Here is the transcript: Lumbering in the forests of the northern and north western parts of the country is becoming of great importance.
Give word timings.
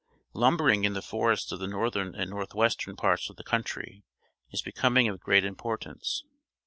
Lumbering 0.33 0.83
in 0.83 0.93
the 0.93 1.01
forests 1.03 1.51
of 1.51 1.59
the 1.59 1.67
northern 1.67 2.15
and 2.15 2.31
north 2.31 2.55
western 2.55 2.95
parts 2.95 3.29
of 3.29 3.35
the 3.35 3.43
country 3.43 4.03
is 4.49 4.63
becoming 4.63 5.07
of 5.07 5.19
great 5.19 5.45
importance. 5.45 6.23